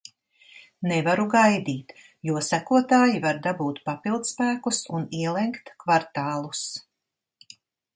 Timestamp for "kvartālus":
5.85-6.69